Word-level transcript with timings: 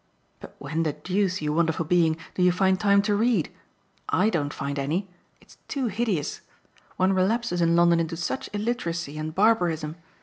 But 0.39 0.55
when 0.57 0.81
the 0.81 0.93
deuce, 0.93 1.43
you 1.43 1.53
wonderful 1.53 1.85
being, 1.85 2.17
do 2.33 2.41
you 2.41 2.51
find 2.51 2.79
time 2.79 3.03
to 3.03 3.15
read? 3.15 3.51
I 4.09 4.31
don't 4.31 4.51
find 4.51 4.79
any 4.79 5.07
it's 5.39 5.59
too 5.67 5.89
hideous. 5.89 6.41
One 6.97 7.13
relapses 7.13 7.61
in 7.61 7.75
London 7.75 7.99
into 7.99 8.17
such 8.17 8.49
illiteracy 8.51 9.19
and 9.19 9.35
barbarism. 9.35 9.95